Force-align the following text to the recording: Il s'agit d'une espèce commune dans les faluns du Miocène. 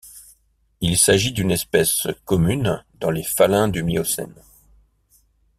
Il 0.79 0.97
s'agit 0.97 1.31
d'une 1.31 1.51
espèce 1.51 2.07
commune 2.25 2.83
dans 2.99 3.11
les 3.11 3.21
faluns 3.21 3.67
du 3.67 3.83
Miocène. 3.83 4.33